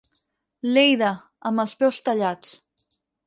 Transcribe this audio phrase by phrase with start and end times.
[0.69, 1.11] L'Èider,
[1.51, 2.57] amb els peus tallats.